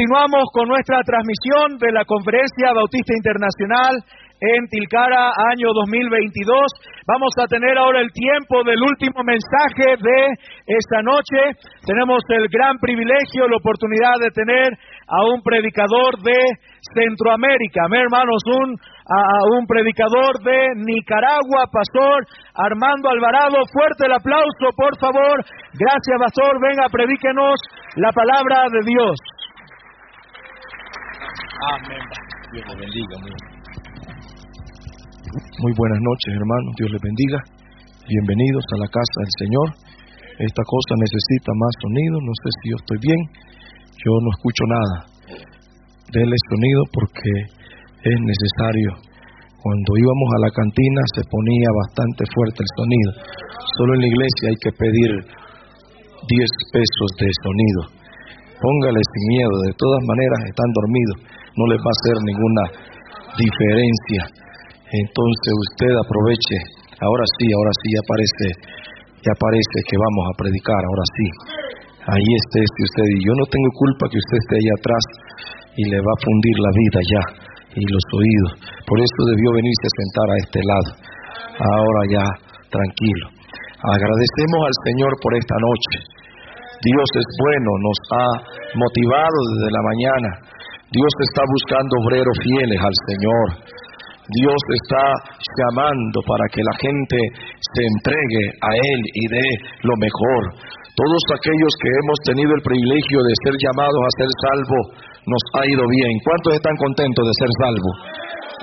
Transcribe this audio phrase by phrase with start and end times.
[0.00, 4.00] continuamos con nuestra transmisión de la Conferencia Bautista Internacional
[4.40, 7.04] en Tilcara, año 2022.
[7.04, 10.32] Vamos a tener ahora el tiempo del último mensaje de
[10.72, 11.52] esta noche.
[11.84, 14.72] Tenemos el gran privilegio, la oportunidad de tener
[15.04, 16.48] a un predicador de
[16.96, 17.84] Centroamérica.
[17.92, 22.24] Mi hermanos, un, a un predicador de Nicaragua, Pastor
[22.56, 23.68] Armando Alvarado.
[23.68, 25.44] Fuerte el aplauso, por favor.
[25.76, 26.56] Gracias, Pastor.
[26.56, 27.60] Venga, predíquenos
[28.00, 29.20] la palabra de Dios.
[31.30, 32.02] Amén.
[32.52, 33.14] Dios le bendiga.
[35.62, 36.70] Muy buenas noches, hermanos.
[36.74, 37.38] Dios les bendiga.
[38.02, 39.68] Bienvenidos a la casa del Señor.
[40.42, 42.14] Esta cosa necesita más sonido.
[42.18, 43.20] No sé si yo estoy bien.
[43.94, 44.96] Yo no escucho nada.
[46.10, 47.30] Denle sonido porque
[48.10, 48.90] es necesario.
[49.62, 53.10] Cuando íbamos a la cantina se ponía bastante fuerte el sonido.
[53.78, 55.10] Solo en la iglesia hay que pedir
[56.26, 57.99] 10 pesos de sonido.
[58.60, 59.54] Póngale sin miedo.
[59.64, 61.16] De todas maneras están dormidos.
[61.56, 62.64] No les va a hacer ninguna
[63.34, 64.40] diferencia
[64.90, 66.56] entonces usted aproveche,
[66.98, 68.46] ahora sí, ahora sí ya parece,
[69.22, 71.26] ya parece que vamos a predicar, ahora sí.
[72.10, 75.04] Ahí esté este usted y yo no tengo culpa que usted esté ahí atrás
[75.78, 77.22] y le va a fundir la vida ya
[77.78, 78.50] y los oídos.
[78.82, 80.90] Por eso debió venirse a sentar a este lado.
[81.70, 82.26] Ahora ya,
[82.74, 83.26] tranquilo.
[83.94, 85.94] Agradecemos al Señor por esta noche.
[86.80, 88.28] Dios es bueno, nos ha
[88.72, 90.30] motivado desde la mañana.
[90.88, 93.46] Dios está buscando obreros fieles al Señor.
[94.32, 95.04] Dios está
[95.60, 97.18] llamando para que la gente
[97.60, 99.48] se entregue a Él y dé
[99.84, 100.56] lo mejor.
[100.96, 104.84] Todos aquellos que hemos tenido el privilegio de ser llamados a ser salvos,
[105.28, 106.12] nos ha ido bien.
[106.24, 107.96] ¿Cuántos están contentos de ser salvos?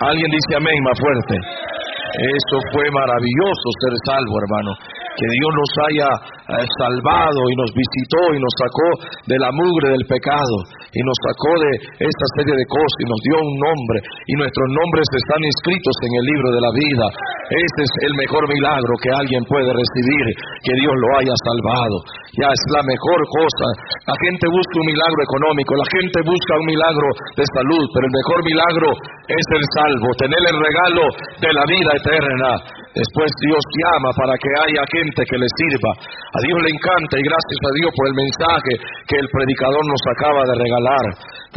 [0.10, 1.36] Alguien dice amén más fuerte.
[1.38, 4.74] Eso fue maravilloso ser salvo, hermano
[5.18, 8.90] que Dios nos haya eh, salvado y nos visitó y nos sacó
[9.26, 10.56] de la mugre del pecado
[10.94, 11.72] y nos sacó de
[12.06, 13.98] esta serie de cosas y nos dio un nombre
[14.30, 17.06] y nuestros nombres están inscritos en el libro de la vida.
[17.48, 20.26] Ese es el mejor milagro que alguien puede recibir,
[20.62, 21.98] que Dios lo haya salvado.
[22.38, 23.68] Ya es la mejor cosa.
[24.06, 27.08] La gente busca un milagro económico, la gente busca un milagro
[27.40, 28.90] de salud, pero el mejor milagro
[29.32, 31.04] es el salvo, tener el regalo
[31.42, 32.52] de la vida eterna.
[32.98, 34.84] Después Dios llama para que haya
[35.16, 35.92] que le sirva.
[35.96, 38.72] A Dios le encanta y gracias a Dios por el mensaje
[39.08, 41.06] que el predicador nos acaba de regalar.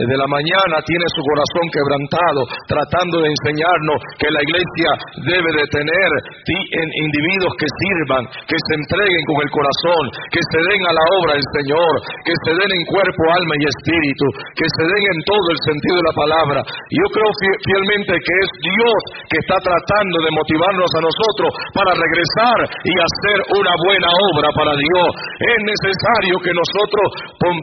[0.00, 4.91] Desde la mañana tiene su corazón quebrantado, tratando de enseñarnos que la iglesia
[5.28, 6.09] debe de tener
[6.49, 11.33] individuos que sirvan, que se entreguen con el corazón, que se den a la obra
[11.37, 11.93] del Señor,
[12.25, 15.97] que se den en cuerpo, alma y espíritu, que se den en todo el sentido
[16.00, 16.59] de la palabra.
[16.65, 17.31] Yo creo
[17.61, 23.38] fielmente que es Dios que está tratando de motivarnos a nosotros para regresar y hacer
[23.53, 25.09] una buena obra para Dios.
[25.44, 27.06] Es necesario que nosotros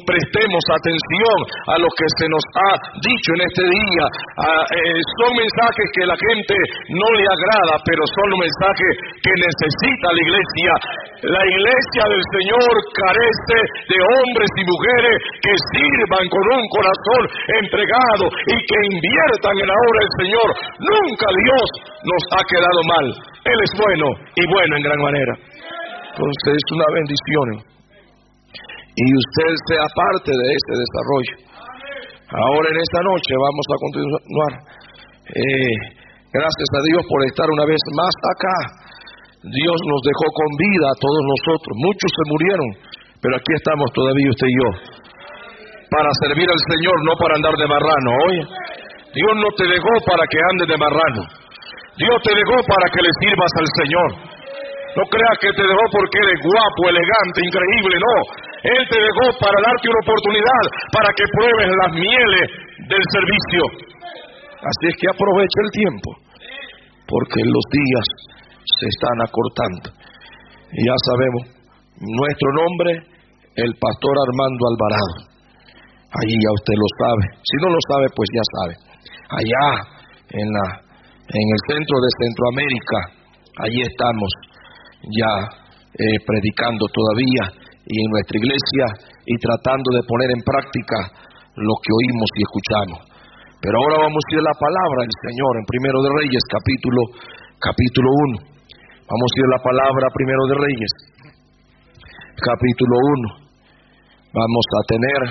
[0.06, 1.38] prestemos atención
[1.74, 4.06] a lo que se nos ha dicho en este día.
[4.40, 6.56] Ah, eh, son mensajes que la gente
[6.94, 8.94] no le agrada, pero son mensajes
[9.24, 10.72] que necesita la iglesia.
[11.34, 13.58] La iglesia del Señor carece
[13.90, 17.22] de hombres y mujeres que sirvan con un corazón
[17.58, 20.50] entregado y que inviertan en la obra del Señor.
[20.78, 21.68] Nunca Dios
[22.06, 23.06] nos ha quedado mal.
[23.50, 25.34] Él es bueno y bueno en gran manera.
[26.18, 27.48] Entonces es una bendición.
[28.98, 31.47] Y usted sea parte de este desarrollo.
[32.28, 34.52] Ahora en esta noche vamos a continuar.
[35.32, 35.76] Eh,
[36.36, 38.58] gracias a Dios por estar una vez más acá.
[39.48, 41.72] Dios nos dejó con vida a todos nosotros.
[41.88, 42.70] Muchos se murieron,
[43.24, 44.70] pero aquí estamos todavía usted y yo.
[45.88, 48.10] Para servir al Señor, no para andar de marrano.
[48.28, 48.44] Oye,
[49.16, 51.24] Dios no te dejó para que andes de marrano.
[51.96, 54.10] Dios te dejó para que le sirvas al Señor.
[54.98, 58.16] No creas que te dejó porque eres guapo, elegante, increíble, no.
[58.66, 62.48] Él te dejó para darte una oportunidad para que pruebes las mieles
[62.90, 63.62] del servicio.
[64.58, 66.10] Así es que aprovecha el tiempo,
[67.06, 68.08] porque los días
[68.66, 69.88] se están acortando.
[70.74, 71.44] Y ya sabemos,
[72.02, 72.92] nuestro nombre,
[73.54, 75.16] el pastor Armando Alvarado.
[76.10, 77.24] Allí ya usted lo sabe.
[77.46, 78.74] Si no lo sabe, pues ya sabe.
[79.30, 79.66] Allá
[80.42, 80.66] en la
[81.28, 83.00] en el centro de Centroamérica,
[83.62, 84.32] allí estamos
[85.04, 85.34] ya
[85.98, 88.86] eh, predicando todavía y en nuestra iglesia
[89.26, 90.98] y tratando de poner en práctica
[91.56, 93.00] lo que oímos y escuchamos.
[93.58, 97.02] Pero ahora vamos a ir a la palabra del Señor en Primero de Reyes, capítulo
[97.58, 98.54] capítulo 1.
[99.10, 100.94] Vamos a ir a la palabra Primero de Reyes,
[102.38, 102.96] capítulo
[103.42, 103.48] 1.
[104.30, 105.22] Vamos a tener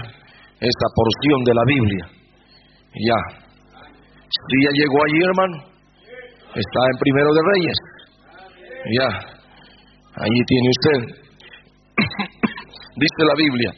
[0.59, 2.05] esta porción de la Biblia.
[2.97, 3.21] Ya.
[4.27, 5.57] Si ya llegó allí, hermano.
[6.57, 7.79] Está en Primero de Reyes.
[8.99, 9.36] Ya.
[10.17, 11.01] Allí tiene usted.
[12.97, 13.71] Dice la Biblia.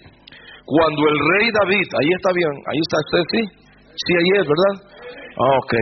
[0.64, 3.42] cuando el rey David, ahí está bien, ahí está usted, sí,
[3.96, 4.74] sí, ahí es, ¿verdad?
[5.58, 5.74] Ok.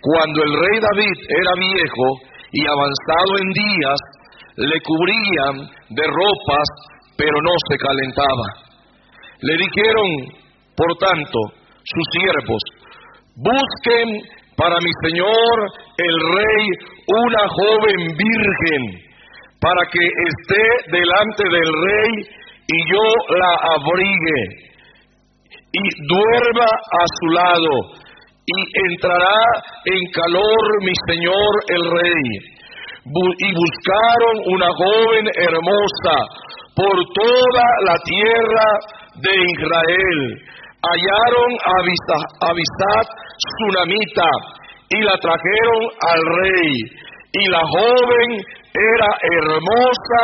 [0.00, 2.06] Cuando el rey David era viejo
[2.52, 4.00] y avanzado en días,
[4.56, 5.54] le cubrían
[5.88, 6.68] de ropas,
[7.16, 8.46] pero no se calentaba.
[9.40, 10.08] Le dijeron,
[10.76, 11.38] por tanto,
[11.84, 12.62] sus siervos,
[13.36, 14.08] busquen
[14.56, 15.54] para mi señor
[15.96, 16.64] el rey
[17.08, 18.82] una joven virgen,
[19.64, 22.12] para que esté delante del rey
[22.68, 23.06] y yo
[23.40, 24.40] la abrigue
[25.72, 27.74] y duerma a su lado
[28.44, 28.58] y
[28.92, 29.40] entrará
[29.86, 32.26] en calor mi señor el rey.
[33.06, 36.16] y buscaron una joven hermosa
[36.76, 38.68] por toda la tierra
[39.16, 40.20] de Israel.
[40.84, 43.08] Hallaron a Abisat
[43.40, 44.30] Tsunamita
[44.90, 45.82] y la trajeron
[46.12, 46.72] al rey.
[47.32, 48.44] Y la joven
[48.74, 50.22] era hermosa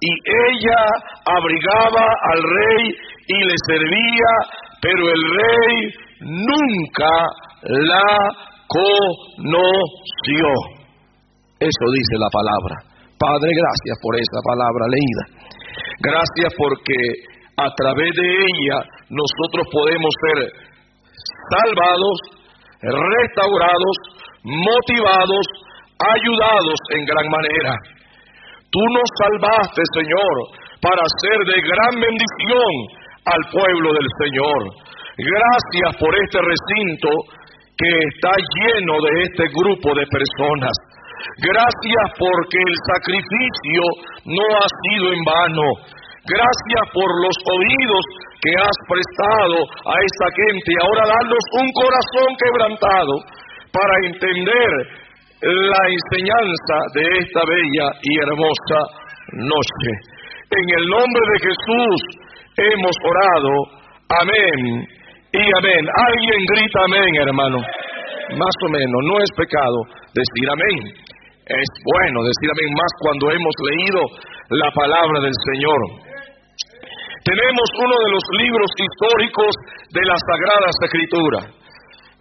[0.00, 0.10] y
[0.50, 0.82] ella
[1.24, 2.90] abrigaba al rey
[3.28, 4.32] y le servía,
[4.82, 7.12] pero el rey nunca
[7.62, 8.28] la
[8.66, 10.48] conoció.
[11.60, 12.74] Eso dice la palabra.
[13.18, 15.24] Padre, gracias por esa palabra leída.
[16.02, 16.98] Gracias porque
[17.56, 20.50] a través de ella nosotros podemos ser
[21.54, 22.16] salvados,
[22.82, 23.96] restaurados,
[24.42, 25.46] motivados,
[26.02, 27.72] ayudados en gran manera.
[28.72, 30.34] Tú nos salvaste, Señor,
[30.80, 32.72] para ser de gran bendición
[33.28, 34.60] al pueblo del Señor.
[35.18, 37.10] Gracias por este recinto
[37.76, 40.74] que está lleno de este grupo de personas.
[41.38, 43.82] Gracias porque el sacrificio
[44.26, 45.68] no ha sido en vano.
[46.26, 48.04] Gracias por los oídos
[48.42, 50.70] que has prestado a esta gente.
[50.82, 53.14] Ahora danos un corazón quebrantado
[53.70, 54.70] para entender
[55.42, 58.78] la enseñanza de esta bella y hermosa
[59.42, 59.90] noche.
[60.54, 61.98] En el nombre de Jesús
[62.62, 63.50] hemos orado.
[64.22, 64.86] Amén
[65.32, 65.82] y amén.
[65.82, 67.58] Alguien grita amén, hermano.
[68.38, 69.78] Más o menos, no es pecado
[70.14, 70.94] decir amén.
[71.42, 74.00] Es bueno decir amén más cuando hemos leído
[74.62, 75.80] la palabra del Señor.
[77.24, 79.52] Tenemos uno de los libros históricos
[79.90, 81.61] de las Sagradas Escrituras.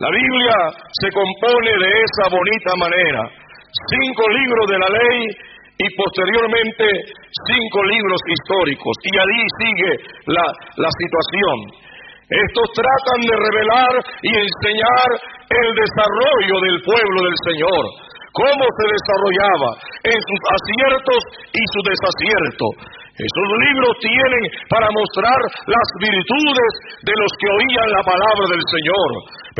[0.02, 0.58] La Biblia
[0.98, 3.22] se compone de esa bonita manera.
[3.86, 5.20] Cinco libros de la ley
[5.78, 6.86] y posteriormente
[7.46, 8.94] cinco libros históricos.
[9.06, 9.92] Y allí sigue
[10.34, 10.42] la,
[10.82, 11.58] la situación.
[12.34, 13.94] Estos tratan de revelar
[14.26, 15.10] y enseñar
[15.54, 17.84] el desarrollo del pueblo del Señor,
[18.34, 19.70] cómo se desarrollaba
[20.02, 21.22] en sus aciertos
[21.54, 22.66] y su desacierto.
[23.22, 25.38] Esos libros tienen para mostrar
[25.70, 26.72] las virtudes
[27.06, 29.10] de los que oían la palabra del Señor,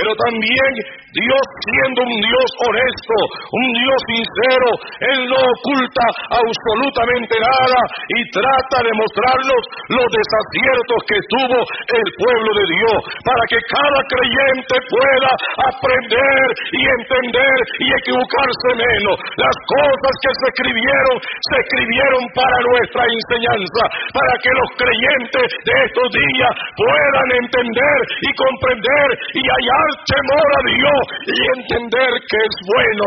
[0.02, 0.72] pero también
[1.14, 3.16] Dios siendo un Dios honesto,
[3.54, 4.70] un Dios sincero,
[5.14, 6.06] Él no oculta
[6.42, 9.62] absolutamente nada y trata de mostrarnos
[9.94, 15.32] los desaciertos que tuvo el pueblo de Dios, para que cada creyente pueda
[15.70, 19.16] aprender y entender y equivocarse menos.
[19.38, 23.84] Las cosas que se escribieron, se escribieron para nuestra enseñanza,
[24.16, 29.08] para que los creyentes de estos días puedan entender y comprender
[29.38, 33.06] y hallar temor a Dios y entender que es bueno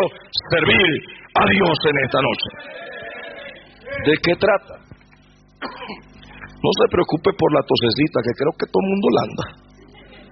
[0.51, 0.91] servir
[1.35, 2.49] a Dios en esta noche.
[4.05, 4.75] ¿De qué trata?
[6.65, 9.47] No se preocupe por la tosecita, que creo que todo el mundo la anda.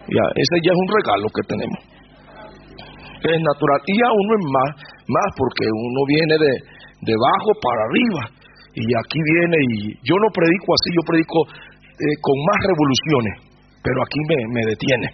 [0.08, 1.81] Ya, ese ya es un regalo que tenemos.
[3.23, 3.78] Es natural.
[3.87, 4.71] Y a uno es más,
[5.06, 6.52] más porque uno viene de,
[7.06, 8.23] de abajo para arriba.
[8.75, 11.38] Y aquí viene y yo no predico así, yo predico
[12.00, 13.35] eh, con más revoluciones.
[13.85, 15.06] Pero aquí me, me detiene.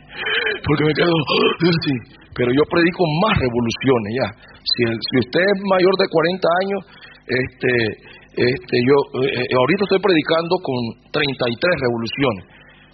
[0.64, 1.10] Porque me quedo,
[1.86, 1.94] sí,
[2.34, 4.28] pero yo predico más revoluciones ya.
[4.62, 6.80] Si, si usted es mayor de 40 años,
[7.28, 7.72] este,
[8.38, 11.26] este, yo eh, eh, ahorita estoy predicando con 33
[11.82, 12.42] revoluciones,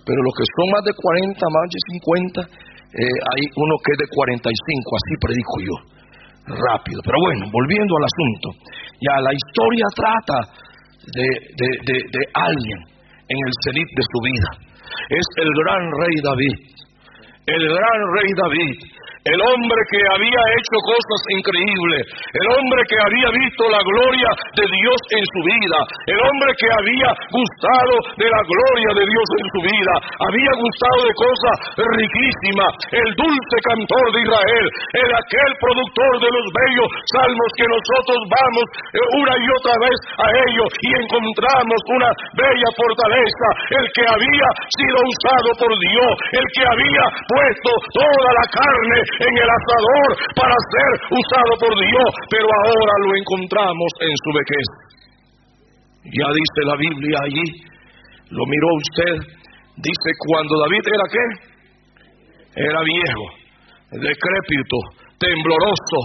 [0.03, 2.41] pero los que son más de 40, más de 50,
[2.95, 5.77] eh, hay uno que es de 45, así predico yo,
[6.49, 6.99] rápido.
[7.05, 8.47] Pero bueno, volviendo al asunto,
[9.03, 10.39] ya la historia trata
[11.13, 12.81] de, de, de, de alguien
[13.29, 14.51] en el cenit de su vida.
[15.11, 16.57] Es el gran rey David,
[17.47, 18.79] el gran rey David,
[19.25, 24.67] el hombre que había hecho cosas increíbles, el hombre que había visto la gloria de
[24.69, 25.79] Dios en su vida,
[26.13, 29.95] el hombre que había gustado de la gloria de Dios en su vida,
[30.29, 36.47] había gustado de cosas riquísimas, el dulce cantor de Israel, el aquel productor de los
[36.53, 42.11] bellos salmos que nosotros vamos eh, una y otra vez a ellos y encontramos una
[42.37, 48.47] bella fortaleza, el que había sido usado por Dios, el que había puesto toda la
[48.53, 54.31] carne en el asador para ser usado por Dios, pero ahora lo encontramos en su
[54.35, 54.67] vejez.
[56.05, 57.47] Ya dice la Biblia allí,
[58.31, 59.45] lo miró usted
[59.77, 61.25] Dice, cuando David era qué?
[62.63, 63.25] Era viejo,
[63.91, 64.79] decrépito,
[65.19, 65.99] tembloroso,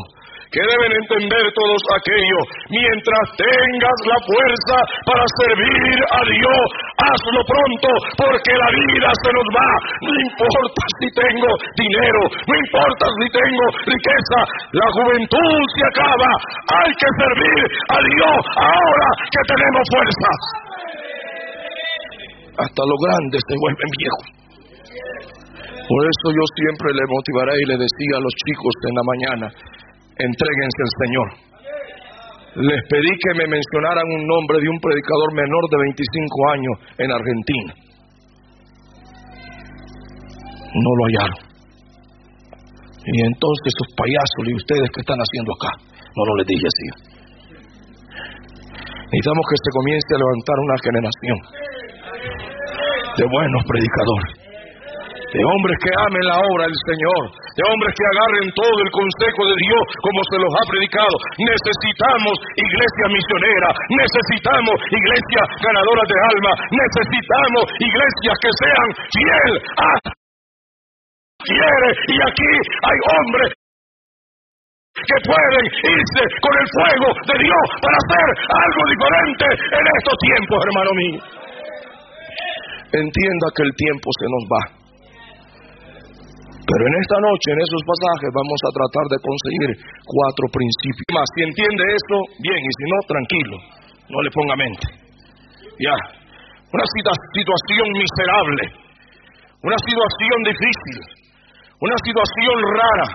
[0.50, 6.66] que deben entender todos aquellos, mientras tengas la fuerza para servir a Dios,
[7.06, 9.72] hazlo pronto, porque la vida se nos va.
[10.02, 14.40] No importa si tengo dinero, no importa si tengo riqueza,
[14.74, 16.32] la juventud se acaba.
[16.82, 17.62] Hay que servir
[17.94, 20.30] a Dios ahora que tenemos fuerza.
[22.58, 24.40] Hasta los grandes se vuelven viejos.
[25.90, 29.48] Por eso yo siempre le motivaré y le decía a los chicos en la mañana,
[30.20, 31.28] entréguense al Señor.
[32.60, 37.10] Les pedí que me mencionaran un nombre de un predicador menor de 25 años en
[37.12, 37.72] Argentina.
[40.76, 41.40] No lo hallaron.
[43.00, 46.88] Y entonces esos payasos y ustedes que están haciendo acá, no lo les dije así.
[49.10, 51.38] Necesitamos que se comience a levantar una generación
[53.18, 54.50] de buenos predicadores
[55.34, 57.22] de hombres que amen la obra del Señor,
[57.60, 61.16] de hombres que agarren todo el consejo de Dios como se los ha predicado.
[61.44, 69.92] Necesitamos iglesia misionera, necesitamos iglesias ganadoras de alma, necesitamos iglesias que sean fiel a
[71.44, 72.52] quiere y aquí
[72.84, 73.50] hay hombres
[75.00, 79.46] que pueden irse con el fuego de Dios para hacer algo diferente
[79.80, 81.20] en estos tiempos, hermano mío.
[82.92, 84.79] Entienda que el tiempo se nos va.
[86.70, 89.70] Pero en esta noche, en esos pasajes, vamos a tratar de conseguir
[90.06, 91.10] cuatro principios.
[91.18, 93.56] Más, si entiende esto, bien, y si no, tranquilo,
[94.14, 94.86] no le ponga mente.
[95.82, 95.98] Ya,
[96.70, 98.64] una situación miserable,
[99.66, 100.98] una situación difícil,
[101.82, 103.08] una situación rara,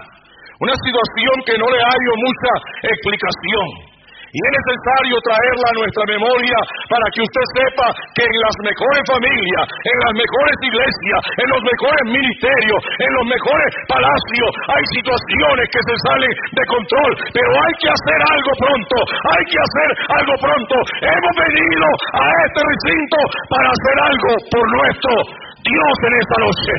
[0.59, 2.53] una situación que no le hallo mucha
[2.91, 3.94] explicación.
[4.35, 6.59] Y es necesario traerla a nuestra memoria
[6.91, 7.87] para que usted sepa
[8.19, 13.27] que en las mejores familias, en las mejores iglesias, en los mejores ministerios, en los
[13.31, 17.13] mejores palacios, hay situaciones que se salen de control.
[17.31, 20.77] Pero hay que hacer algo pronto, hay que hacer algo pronto.
[20.99, 21.87] Hemos venido
[22.19, 23.19] a este recinto
[23.55, 25.15] para hacer algo por nuestro
[25.63, 26.73] Dios en esta noche.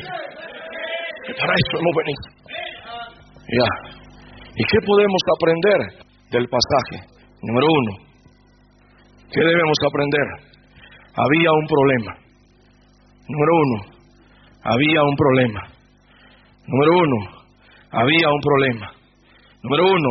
[1.40, 2.24] Para eso hemos venido.
[3.48, 3.70] Ya.
[4.60, 5.80] ¿Y qué podemos aprender
[6.36, 7.15] del pasaje?
[7.46, 7.92] Número uno,
[9.30, 10.28] ¿qué debemos aprender?
[11.14, 12.12] Había un problema.
[13.30, 13.78] Número uno,
[14.64, 15.62] había un problema.
[16.66, 17.18] Número uno,
[17.92, 18.92] había un problema.
[19.62, 20.10] Número uno,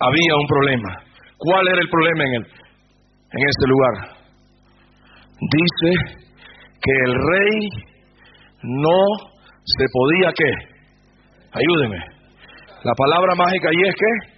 [0.00, 0.90] había un problema.
[1.38, 3.94] ¿Cuál era el problema en, el, en este lugar?
[5.38, 5.90] Dice
[6.82, 7.68] que el rey
[8.62, 9.00] no
[9.62, 10.52] se podía qué.
[11.52, 11.98] Ayúdeme.
[12.82, 14.35] La palabra mágica ahí es que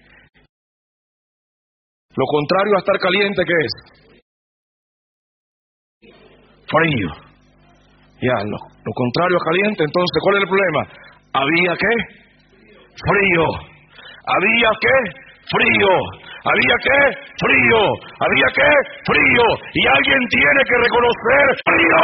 [2.19, 3.73] lo contrario a estar caliente, ¿qué es?
[6.67, 7.11] Frío.
[8.21, 10.83] Ya, lo, lo contrario a caliente, entonces, ¿cuál es el problema?
[11.39, 11.95] ¿Había qué?
[13.07, 13.47] Frío.
[14.35, 14.97] ¿Había qué?
[15.47, 15.95] Frío.
[16.43, 17.01] ¿Había qué?
[17.39, 17.81] Frío.
[18.19, 18.71] ¿Había qué?
[19.07, 19.45] Frío.
[19.75, 22.03] Y alguien tiene que reconocer frío.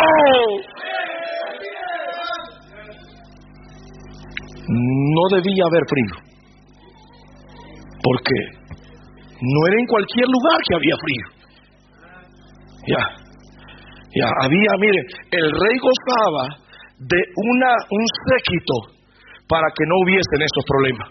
[4.71, 6.15] No debía haber frío.
[8.03, 8.64] ¿Por qué?
[9.45, 11.27] No era en cualquier lugar que había frío.
[12.89, 13.05] Ya,
[14.15, 15.01] ya, había, mire,
[15.37, 16.45] el rey gozaba
[16.97, 18.77] de una, un séquito
[19.49, 21.09] para que no hubiesen esos problemas.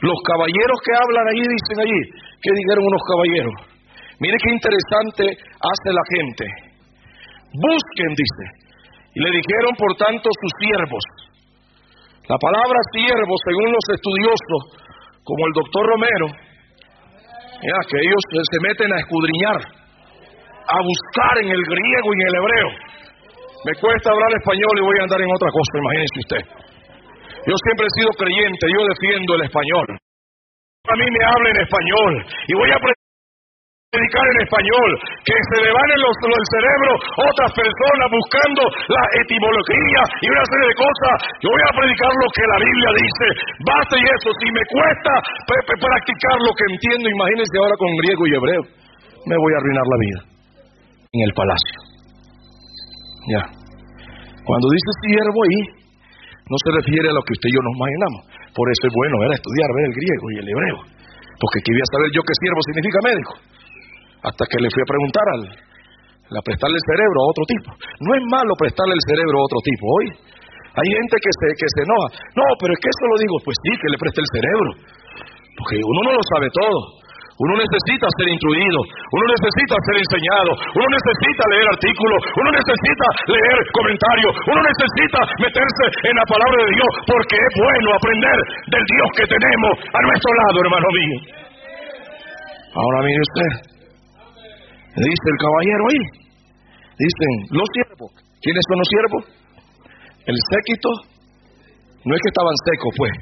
[0.00, 2.00] Los caballeros que hablan allí dicen allí,
[2.40, 3.56] ¿qué dijeron unos caballeros?
[4.20, 6.44] Mire qué interesante hace la gente.
[7.52, 8.44] Busquen, dice.
[9.16, 11.04] Y le dijeron, por tanto, sus siervos.
[12.28, 14.62] La palabra siervo, según los estudiosos,
[15.24, 16.26] como el doctor Romero,
[17.62, 22.36] ya, que ellos se meten a escudriñar, a buscar en el griego y en el
[22.40, 22.70] hebreo.
[23.64, 26.42] Me cuesta hablar español y voy a andar en otra cosa, imagínense usted.
[27.44, 29.86] Yo siempre he sido creyente, yo defiendo el español.
[30.88, 32.12] A mí me habla en español
[32.48, 32.78] y voy a
[33.90, 34.90] predicar en español,
[35.26, 36.90] que se le van en los, el cerebro
[37.26, 41.16] otras personas buscando la etimología y una serie de cosas.
[41.42, 43.26] Yo voy a predicar lo que la Biblia dice.
[43.66, 45.12] Basta y eso, si me cuesta
[45.74, 48.62] practicar lo que entiendo, imagínense ahora con griego y hebreo,
[49.26, 50.20] me voy a arruinar la vida
[51.10, 51.78] en el palacio.
[53.26, 53.42] Ya.
[54.46, 55.60] Cuando dice siervo ahí,
[56.46, 58.22] no se refiere a lo que usted y yo nos imaginamos.
[58.54, 60.78] Por eso es bueno era estudiar, ver el griego y el hebreo.
[61.42, 63.34] Porque quería saber yo qué siervo significa médico
[64.22, 65.42] hasta que le fui a preguntar al
[66.30, 67.68] a prestarle el cerebro a otro tipo.
[68.06, 70.06] No es malo prestarle el cerebro a otro tipo, hoy.
[70.78, 72.08] Hay gente que se, que se enoja.
[72.38, 74.70] No, pero es que eso lo digo, pues sí, que le preste el cerebro.
[75.58, 77.00] Porque uno no lo sabe todo.
[77.40, 83.56] Uno necesita ser instruido, uno necesita ser enseñado, uno necesita leer artículos, uno necesita leer
[83.72, 88.38] comentarios, uno necesita meterse en la palabra de Dios porque es bueno aprender
[88.76, 91.16] del Dios que tenemos a nuestro lado, hermano mío.
[92.76, 93.79] Ahora mire usted,
[94.96, 96.02] dice el caballero ahí,
[96.98, 98.10] dicen los siervos,
[98.42, 99.22] ¿quiénes son los siervos?
[100.26, 100.90] El séquito,
[102.04, 103.12] no es que estaban secos, pues,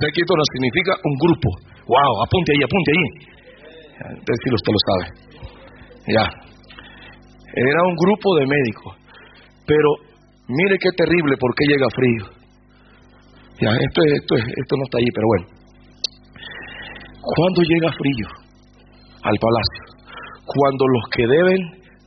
[0.00, 1.48] séquito no significa un grupo,
[1.86, 3.06] Wow, apunte ahí, apunte ahí.
[4.26, 5.04] Decir usted lo sabe.
[6.10, 6.26] Ya.
[7.54, 8.92] Era un grupo de médicos.
[9.66, 9.88] Pero
[10.48, 12.24] mire qué terrible porque llega frío.
[13.62, 15.46] Ya, esto, esto, esto no está ahí, pero bueno.
[17.22, 18.28] ¿Cuándo llega frío
[19.22, 19.95] al palacio?
[20.46, 21.60] Cuando los que deben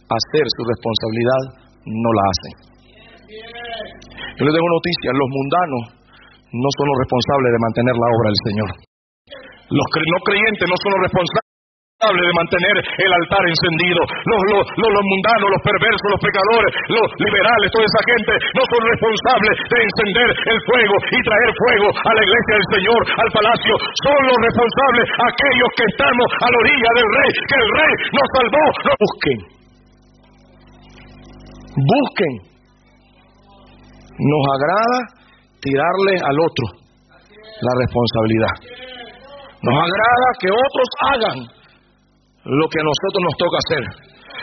[0.08, 1.43] hacer su responsabilidad
[1.86, 2.53] no la hacen.
[4.39, 5.84] Yo les tengo noticias, los mundanos
[6.50, 8.69] no son los responsables de mantener la obra del Señor.
[9.69, 11.49] Los no creyentes no son los responsables
[12.00, 14.00] de mantener el altar encendido.
[14.00, 19.56] Los, los, mundanos, los perversos, los pecadores, los liberales, toda esa gente no son responsables
[19.68, 23.74] de encender el fuego y traer fuego a la iglesia del Señor, al palacio.
[24.00, 28.27] Son los responsables aquellos que estamos a la orilla del rey, que el rey nos
[28.32, 28.65] salvó.
[28.79, 29.39] No busquen.
[31.84, 32.34] Busquen.
[34.24, 34.98] Nos agrada
[35.60, 36.65] tirarle al otro
[37.60, 38.56] la responsabilidad.
[39.68, 41.59] Nos agrada que otros hagan
[42.46, 43.84] lo que a nosotros nos toca hacer.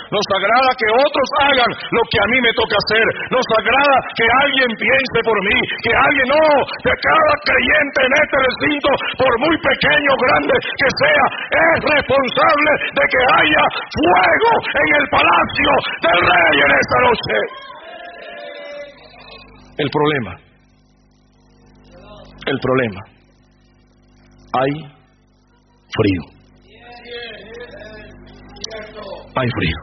[0.06, 3.06] Nos agrada que otros hagan lo que a mí me toca hacer.
[3.26, 6.46] Nos agrada que alguien piense por mí, que alguien no,
[6.78, 11.26] que cada creyente en este recinto, por muy pequeño o grande que sea,
[11.58, 13.64] es responsable de que haya
[13.98, 15.72] fuego en el palacio
[16.06, 17.34] del rey en esta noche.
[19.76, 20.32] El problema,
[22.46, 23.00] el problema,
[24.54, 24.72] hay
[25.90, 26.35] frío.
[29.36, 29.78] Hay frío.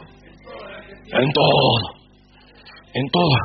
[1.13, 2.03] En todo.
[2.97, 3.37] En todo.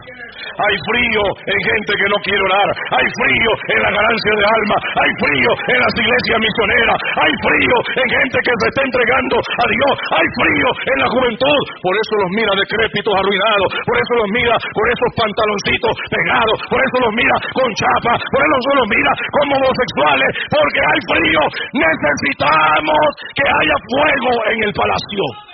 [0.58, 1.22] Hay frío
[1.52, 2.68] en gente que no quiere orar.
[2.96, 4.76] Hay frío en la ganancia de alma.
[5.04, 6.98] Hay frío en las iglesias misioneras.
[7.12, 9.94] Hay frío en gente que se está entregando a Dios.
[10.16, 11.62] Hay frío en la juventud.
[11.85, 13.68] Por eso los mira decrépitos, arruinados.
[13.85, 16.59] Por eso los mira con esos pantaloncitos pegados.
[16.72, 18.14] Por eso los mira con chapa.
[18.16, 20.30] Por eso los mira como homosexuales.
[20.48, 21.42] Porque hay frío.
[21.76, 23.04] Necesitamos
[23.37, 25.47] que haya fuego en el palacio.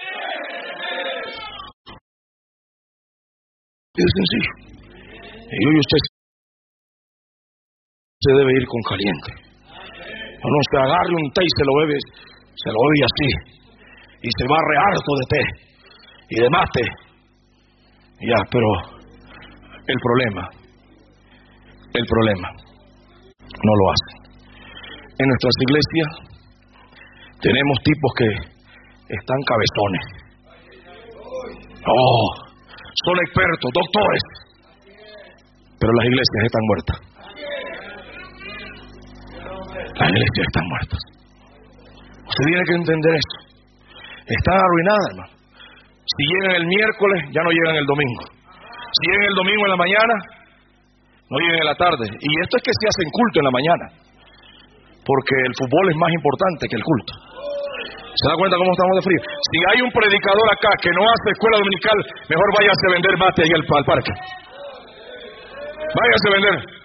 [3.94, 4.52] Es sencillo.
[5.54, 6.02] Y hoy usted
[8.18, 9.30] se debe ir con caliente.
[10.42, 11.98] O no, se agarre un té y se lo bebe,
[12.58, 13.30] se lo bebe así.
[14.18, 15.42] Y se va harto de té
[16.26, 16.84] y de mate.
[18.18, 18.66] Ya, pero
[19.86, 20.42] el problema,
[21.94, 24.12] el problema, no lo hace.
[25.22, 26.10] En nuestras iglesias
[27.42, 28.28] tenemos tipos que
[29.14, 30.04] están cabezones.
[31.86, 32.43] Oh,
[33.02, 34.22] son expertos, doctores,
[35.80, 36.96] pero las iglesias están muertas.
[39.98, 41.00] Las iglesias están muertas.
[42.24, 43.36] Usted tiene que entender esto.
[44.26, 45.32] Están arruinadas, hermano.
[46.04, 48.24] Si llegan el miércoles, ya no llegan el domingo.
[48.30, 50.14] Si llegan el domingo en la mañana,
[51.30, 52.06] no llegan en la tarde.
[52.06, 53.86] Y esto es que se hacen culto en la mañana.
[55.04, 57.12] Porque el fútbol es más importante que el culto.
[58.14, 59.20] ¿Se da cuenta cómo estamos de frío?
[59.26, 61.98] Si hay un predicador acá que no hace escuela dominical,
[62.30, 64.12] mejor váyase a vender mate ahí al parque.
[65.98, 66.83] Váyase a vender.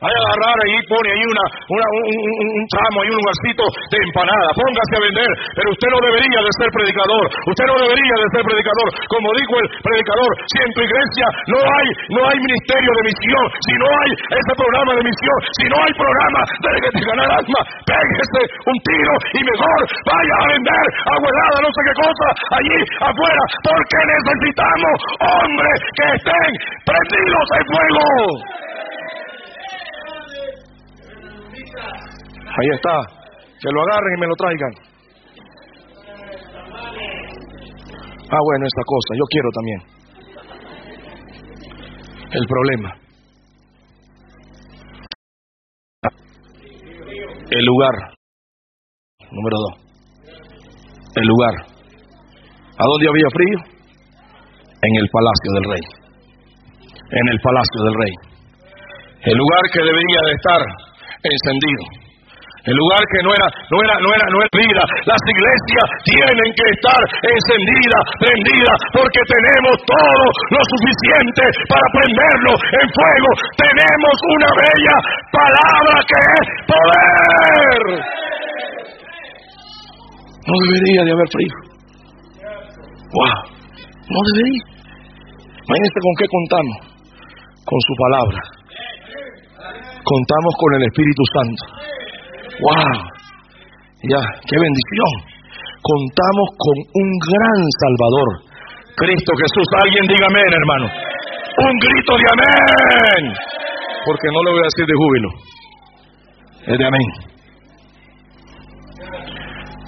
[0.00, 1.44] Vaya a agarrar ahí, pone ahí una,
[1.76, 4.48] una un, tramo, ahí un lugarcito de empanada.
[4.56, 5.30] Póngase a vender.
[5.52, 7.24] Pero usted no debería de ser predicador.
[7.28, 8.88] Usted no debería de ser predicador.
[9.12, 11.86] Como dijo el predicador, si en tu iglesia no hay,
[12.16, 15.92] no hay ministerio de misión, si no hay ese programa de misión, si no hay
[15.92, 18.40] programa de ganar alma, pégese
[18.72, 23.98] un tiro y mejor vaya a vender abuelada, no sé qué cosa, allí afuera, porque
[24.00, 24.96] necesitamos
[25.28, 26.50] hombres que estén
[26.88, 28.69] prendidos en fuego.
[31.76, 33.00] Ahí está.
[33.60, 34.72] Que lo agarren y me lo traigan.
[38.32, 39.10] Ah, bueno, esta cosa.
[39.18, 39.80] Yo quiero también.
[42.32, 42.94] El problema.
[47.50, 47.94] El lugar.
[49.30, 49.74] Número dos.
[51.16, 51.54] El lugar.
[52.78, 53.58] ¿A dónde había frío?
[54.82, 55.84] En el palacio del rey.
[57.10, 58.14] En el palacio del rey.
[59.22, 60.89] El lugar que debería de estar
[61.22, 62.10] encendido
[62.60, 64.84] el lugar que no era, no era, no era, no era vida.
[65.08, 72.86] Las iglesias tienen que estar encendidas, prendidas, porque tenemos todo lo suficiente para prenderlo en
[72.92, 73.28] fuego.
[73.64, 74.96] Tenemos una bella
[75.32, 77.80] palabra que es poder.
[80.44, 81.56] No debería de haber frío.
[83.08, 83.40] Wow,
[84.04, 84.64] no debería.
[85.64, 86.76] Imagínense con qué contamos.
[87.64, 88.59] Con su palabra.
[90.04, 91.62] Contamos con el Espíritu Santo.
[92.60, 93.20] Wow.
[94.08, 95.12] Ya, qué bendición.
[95.82, 98.28] Contamos con un gran Salvador.
[98.96, 99.66] Cristo Jesús.
[99.84, 100.86] Alguien diga amén, hermano.
[101.60, 103.34] Un grito de amén.
[104.04, 105.28] Porque no lo voy a decir de júbilo.
[106.66, 107.08] Es de amén.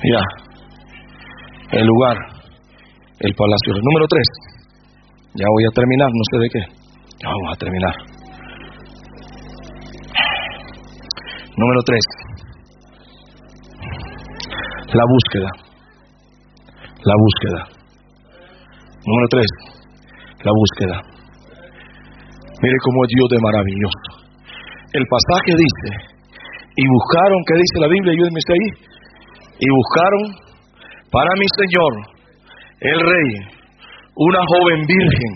[0.05, 0.22] Ya.
[1.79, 2.16] El lugar.
[3.20, 3.72] El palacio.
[3.72, 4.29] Número tres.
[5.35, 6.62] Ya voy a terminar, no sé de qué.
[7.22, 8.22] Ya vamos a terminar.
[11.62, 12.05] Número tres.
[14.98, 15.51] La búsqueda.
[17.07, 17.61] La búsqueda.
[19.07, 19.51] Número tres.
[20.42, 20.96] La búsqueda.
[22.62, 24.09] Mire cómo es Dios de maravilloso.
[24.90, 25.88] El pasaje dice,
[26.75, 28.11] y buscaron, ¿qué dice la Biblia?
[28.11, 28.68] Ayúdenme ahí.
[29.62, 30.22] Y buscaron
[31.14, 31.92] para mi Señor,
[32.81, 33.31] el Rey,
[34.16, 35.33] una joven virgen,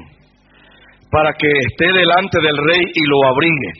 [1.08, 3.70] para que esté delante del Rey y lo abrigue,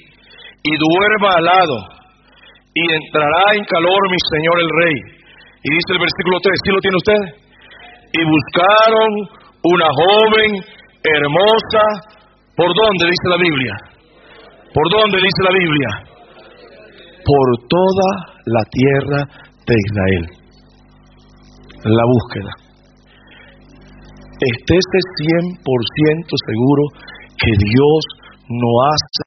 [0.63, 1.96] y duerma al lado,
[2.77, 4.97] y entrará en calor mi Señor el Rey.
[5.65, 7.23] Y dice el versículo 3, ¿sí lo tiene usted?
[8.13, 9.11] Y buscaron
[9.65, 10.51] una joven
[11.01, 11.85] hermosa,
[12.53, 13.75] ¿por dónde dice la Biblia?
[14.77, 15.91] ¿Por dónde dice la Biblia?
[17.25, 18.09] Por toda
[18.45, 20.25] la tierra de Israel.
[21.97, 22.53] La búsqueda.
[24.37, 26.83] Estése 100% seguro
[27.41, 28.03] que Dios
[28.53, 29.23] no hace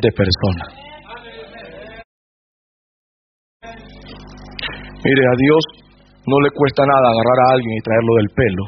[0.00, 0.89] de persona.
[5.00, 5.62] Mire, a Dios
[6.28, 8.64] no le cuesta nada agarrar a alguien y traerlo del pelo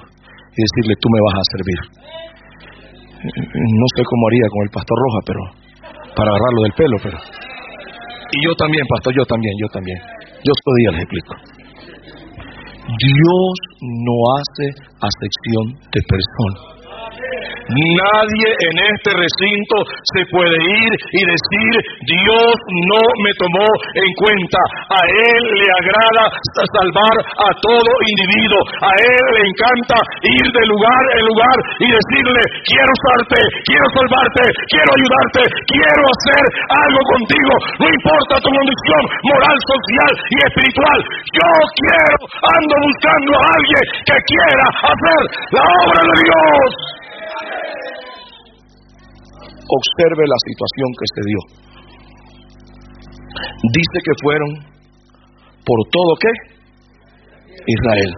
[0.53, 1.81] y decirle, tú me vas a servir.
[3.53, 5.43] No sé cómo haría con el pastor Roja, pero
[6.17, 7.19] para agarrarlo del pelo, pero...
[8.33, 9.99] Y yo también, pastor, yo también, yo también.
[10.41, 11.33] Yo estos días les explico.
[12.97, 14.67] Dios no hace
[15.05, 16.82] acepción de persona.
[17.73, 19.77] Nadie en este recinto
[20.13, 21.73] se puede ir y decir,
[22.05, 22.53] Dios
[22.93, 24.61] no me tomó en cuenta.
[24.93, 26.25] A Él le agrada
[26.69, 28.61] salvar a todo individuo.
[28.85, 34.45] A Él le encanta ir de lugar en lugar y decirle, quiero usarte, quiero salvarte,
[34.69, 36.45] quiero ayudarte, quiero hacer
[36.77, 37.55] algo contigo.
[37.81, 40.99] No importa tu condición moral, social y espiritual.
[41.41, 45.23] Yo quiero, ando buscando a alguien que quiera hacer
[45.57, 47.01] la obra de Dios
[49.73, 51.41] observe la situación que se dio.
[53.73, 54.51] Dice que fueron
[55.65, 56.33] por todo qué?
[57.67, 58.13] Israel.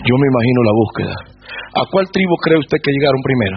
[0.00, 1.14] Yo me imagino la búsqueda.
[1.76, 3.56] ¿A cuál tribu cree usted que llegaron primero?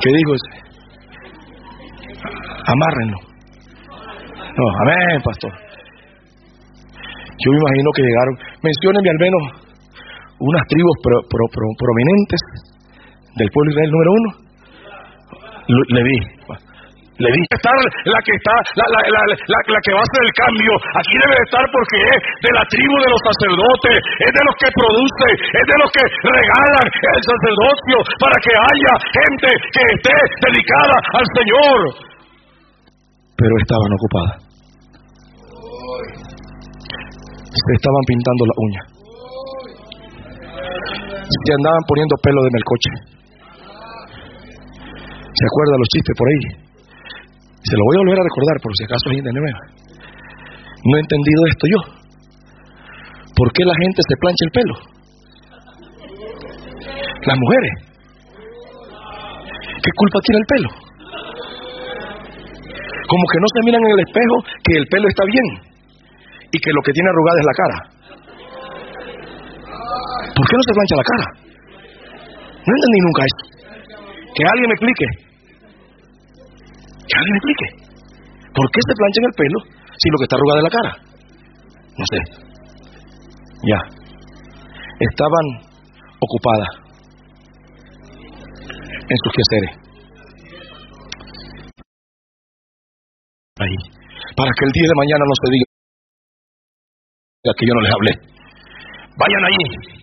[0.00, 0.50] ¿Qué dijo ese?
[2.66, 3.18] Amárrenlo.
[4.56, 5.52] No, amén, pastor.
[7.38, 8.34] Yo me imagino que llegaron.
[8.62, 9.65] Menciónenme al menos
[10.38, 12.40] unas tribus prominentes
[13.36, 14.28] del pueblo Israel número uno.
[15.66, 16.18] Le vi.
[17.16, 20.34] Le vi estar la que está, la, la, la, la, que va a hacer el
[20.36, 20.72] cambio.
[21.00, 24.68] Aquí debe estar porque es de la tribu de los sacerdotes, es de los que
[24.76, 30.96] produce, es de los que regalan el sacerdocio para que haya gente que esté dedicada
[31.16, 31.78] al Señor.
[33.32, 34.36] Pero estaban ocupadas.
[37.48, 38.95] Se estaban pintando la uña
[41.26, 42.92] se andaban poniendo pelo de melcoche.
[45.36, 46.42] ¿Se acuerda los chistes por ahí?
[47.66, 49.60] Se lo voy a volver a recordar por si acaso hay de nueva.
[50.86, 51.80] No he entendido esto yo.
[53.36, 54.74] ¿Por qué la gente se plancha el pelo?
[57.26, 57.74] Las mujeres.
[59.82, 60.70] ¿Qué culpa tiene el pelo?
[63.06, 65.46] Como que no se miran en el espejo que el pelo está bien
[66.50, 67.95] y que lo que tiene arrugada es la cara.
[70.36, 71.26] ¿Por qué no se plancha la cara?
[72.60, 73.44] No entendí nunca esto.
[74.36, 75.06] Que alguien me explique.
[77.08, 77.68] Que alguien me explique.
[78.52, 79.58] ¿Por qué se plancha en el pelo
[79.96, 80.92] si lo que está arrugado es la cara?
[81.96, 82.20] No sé.
[83.64, 83.80] Ya.
[85.08, 85.46] Estaban
[86.20, 86.72] ocupadas
[89.08, 89.72] en sus quehaceres.
[93.56, 93.76] Ahí.
[94.36, 95.64] Para que el día de mañana no se diga
[97.56, 98.12] que yo no les hablé.
[99.16, 99.95] Vayan allí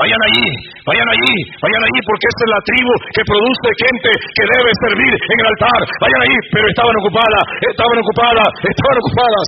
[0.00, 0.48] Vayan allí,
[0.88, 5.12] vayan allí, vayan allí, porque esta es la tribu que produce gente que debe servir
[5.12, 5.80] en el altar.
[6.00, 9.46] Vayan allí, pero estaban ocupadas, estaban ocupadas, estaban ocupadas.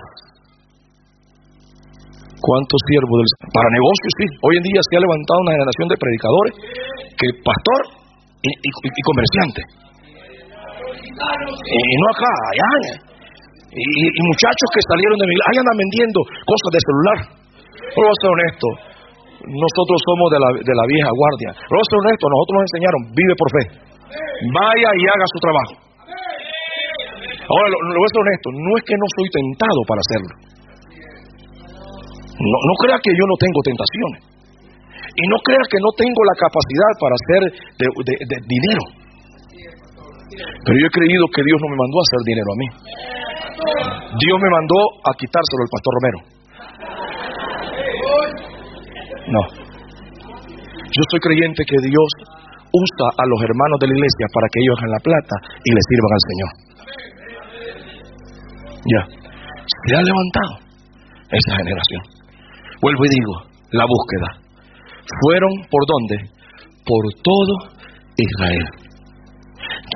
[2.37, 4.27] ¿Cuántos siervos del Para negocios, sí.
[4.45, 6.53] Hoy en día se ha levantado una generación de predicadores
[7.17, 7.81] que pastor
[8.45, 9.61] y, comerciante.
[11.17, 12.71] Y no acá, allá.
[13.73, 17.19] Y, muchachos que salieron de mi ahí andan vendiendo cosas de celular.
[17.73, 18.69] Pero voy a ser honesto,
[19.49, 21.51] nosotros somos de la, de la vieja guardia.
[21.57, 23.63] Ser honesto, nosotros nos enseñaron, vive por fe.
[24.53, 25.75] Vaya y haga su trabajo.
[27.43, 30.35] Ahora, lo, voy a ser honesto, no es que no soy tentado para hacerlo.
[32.33, 34.21] No, no crea que yo no tengo tentaciones.
[35.13, 37.41] Y no crea que no tengo la capacidad para hacer
[38.49, 38.83] dinero.
[40.65, 42.69] Pero yo he creído que Dios no me mandó a hacer dinero a mí.
[44.17, 46.32] Dios me mandó a quitárselo al pastor Romero.
[49.33, 49.42] No.
[50.92, 52.11] Yo soy creyente que Dios
[52.68, 55.83] usa a los hermanos de la iglesia para que ellos hagan la plata y le
[55.88, 56.51] sirvan al Señor.
[58.92, 59.03] Ya.
[59.88, 60.53] Se ha levantado
[61.33, 62.03] esa generación.
[62.83, 63.35] Vuelvo y digo,
[63.73, 64.29] la búsqueda.
[65.23, 66.16] Fueron por dónde?
[66.85, 67.55] Por todo
[68.16, 68.82] Israel.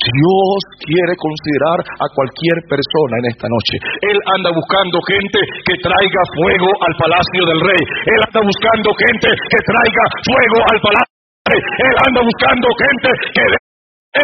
[0.07, 3.75] Dios quiere considerar a cualquier persona en esta noche.
[4.07, 7.83] Él anda buscando gente que traiga fuego al palacio del rey.
[7.83, 11.61] Él anda buscando gente que traiga fuego al palacio del rey.
[11.61, 13.67] Él anda buscando gente que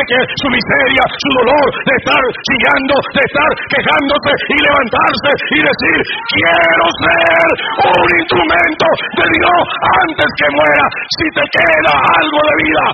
[0.09, 5.99] que su miseria, su dolor de estar chillando, de estar quejándose y levantarse y decir,
[6.33, 7.49] quiero ser
[7.92, 8.87] un instrumento
[9.21, 9.64] de Dios
[10.01, 10.87] antes que muera.
[11.21, 12.85] Si te queda algo de vida,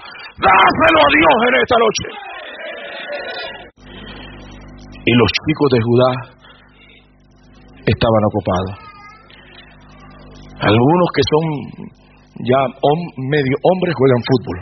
[0.42, 2.27] dáselo a Dios en esta noche.
[5.04, 6.10] Y los chicos de Judá
[7.86, 8.74] estaban ocupados.
[10.60, 11.44] Algunos que son
[12.44, 12.60] ya
[13.16, 14.58] medio hombres juegan fútbol.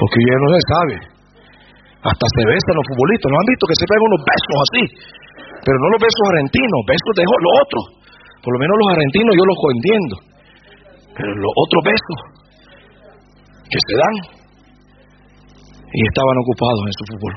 [0.00, 0.96] Porque ya no se sabe.
[2.00, 3.28] Hasta se besan los futbolistas.
[3.28, 4.82] ¿No han visto que se pegan unos besos así?
[5.60, 7.84] Pero no los besos argentinos, besos de los otros.
[8.40, 10.14] Por lo menos los argentinos yo los entiendo.
[11.12, 12.18] Pero los otros besos
[13.68, 14.39] que se dan
[15.92, 17.34] y estaban ocupados en su fútbol.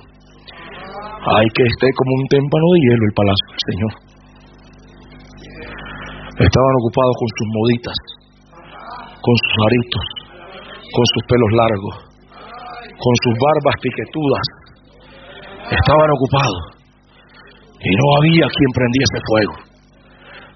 [1.24, 3.94] Hay que esté como un témpano de hielo el palacio del Señor.
[6.34, 7.98] Estaban ocupados con sus moditas,
[9.22, 10.06] con sus aritos,
[10.92, 11.96] con sus pelos largos,
[12.92, 14.46] con sus barbas piquetudas.
[15.74, 16.64] Estaban ocupados.
[17.84, 19.73] Y no había quien prendiese fuego.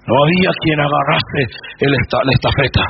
[0.08, 1.42] No había quien agarrase
[1.84, 2.84] el la estafeta.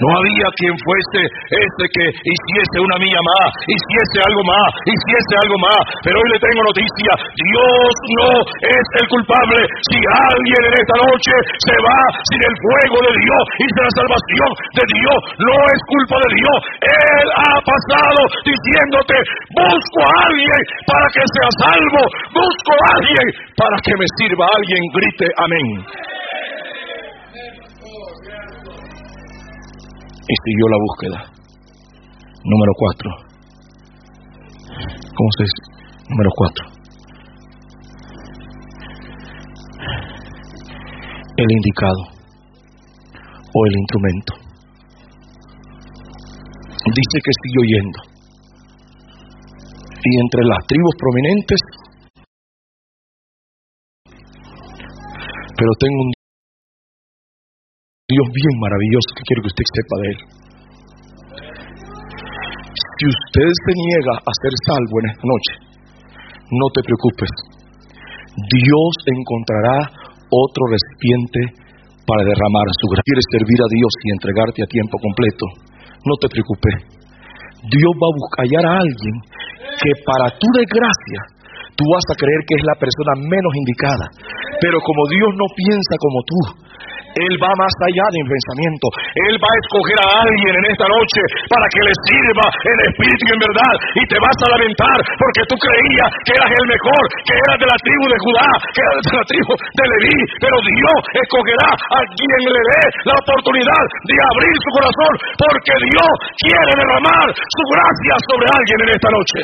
[0.00, 1.20] No había quien fuese
[1.52, 5.82] este que hiciese una milla más, hiciese algo más, hiciese algo más.
[6.00, 7.12] Pero hoy le tengo noticia.
[7.28, 9.60] Dios no es el culpable.
[9.92, 12.00] Si alguien en esta noche se va
[12.32, 16.30] sin el fuego de Dios y sin la salvación de Dios, no es culpa de
[16.40, 16.58] Dios.
[16.88, 19.16] Él ha pasado diciéndote,
[19.60, 22.02] busco a alguien para que sea salvo.
[22.32, 23.26] Busco a alguien
[23.60, 24.48] para que me sirva.
[24.56, 25.68] Alguien grite amén.
[30.28, 31.18] Y siguió la búsqueda.
[32.44, 33.10] Número cuatro.
[35.14, 35.60] ¿Cómo se dice?
[36.08, 36.64] Número cuatro.
[41.36, 42.02] El indicado
[43.54, 44.32] o el instrumento.
[46.82, 47.98] Dice que siguió yendo.
[50.04, 51.60] Y entre las tribus prominentes,
[55.56, 56.21] pero tengo un
[58.12, 60.18] Dios bien maravilloso que quiero que usted sepa de él.
[62.76, 65.52] Si usted se niega a ser salvo en esta noche,
[66.52, 67.32] no te preocupes.
[68.36, 69.76] Dios encontrará
[70.28, 71.40] otro recipiente
[72.04, 73.08] para derramar su gracia.
[73.08, 75.44] Quieres servir a Dios y entregarte a tiempo completo.
[76.04, 76.76] No te preocupes.
[77.64, 79.14] Dios va a buscar a alguien
[79.80, 81.20] que para tu desgracia
[81.76, 84.06] tú vas a creer que es la persona menos indicada.
[84.60, 86.38] Pero como Dios no piensa como tú,
[87.12, 88.86] él va más allá de mi pensamiento.
[89.28, 91.20] Él va a escoger a alguien en esta noche
[91.52, 93.74] para que le sirva en espíritu en verdad.
[94.00, 97.68] Y te vas a lamentar porque tú creías que eras el mejor, que eras de
[97.68, 100.18] la tribu de Judá, que eras de la tribu de Leví.
[100.40, 106.14] Pero Dios escogerá a quien le dé la oportunidad de abrir su corazón porque Dios
[106.40, 109.40] quiere derramar su gracia sobre alguien en esta noche.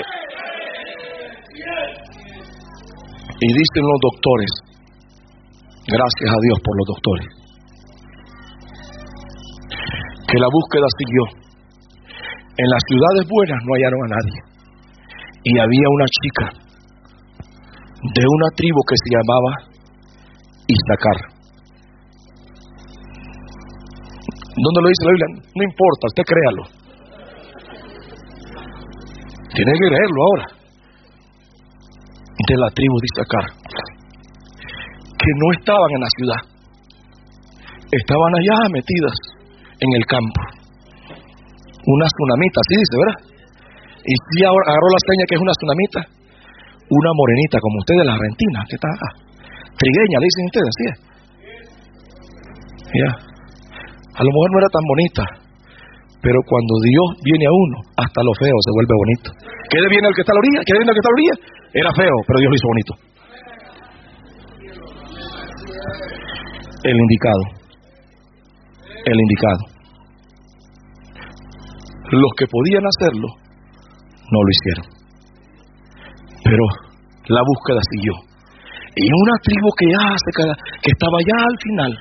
[3.38, 4.52] Y dicen los doctores,
[5.86, 7.37] gracias a Dios por los doctores,
[10.28, 11.24] que la búsqueda siguió.
[12.60, 14.40] En las ciudades buenas no hallaron a nadie.
[15.44, 16.46] Y había una chica
[18.02, 19.52] de una tribu que se llamaba
[20.68, 21.18] Isaacar.
[24.58, 25.28] ¿Dónde lo dice la Biblia?
[25.56, 26.64] No importa, usted créalo.
[29.54, 30.46] Tiene que leerlo ahora.
[32.48, 33.46] De la tribu de Isaacar.
[35.16, 36.40] Que no estaban en la ciudad.
[37.90, 39.27] Estaban allá metidas
[39.78, 40.40] en el campo.
[41.86, 43.18] Una tsunamita, así dice, ¿verdad?
[44.04, 46.00] Y si agarró la seña que es una tsunamita.
[46.88, 48.96] una morenita como usted de la Argentina, ¿qué tal?
[49.76, 50.86] Trigueña, le dicen ustedes, así.
[52.96, 53.10] Ya.
[54.18, 55.24] A lo mejor no era tan bonita,
[56.24, 59.28] pero cuando Dios viene a uno, hasta lo feo se vuelve bonito.
[59.70, 60.60] ¿Qué viene el que está a la orilla?
[60.64, 61.34] ¿Qué viene el que está a la orilla?
[61.76, 62.92] Era feo, pero Dios lo hizo bonito.
[66.88, 67.67] El indicado.
[69.08, 69.62] El indicado.
[72.12, 73.28] Los que podían hacerlo,
[74.28, 74.86] no lo hicieron.
[76.44, 76.64] Pero
[77.32, 78.14] la búsqueda siguió.
[78.96, 80.04] Y una tribu que ya
[80.82, 81.92] que estaba ya al final,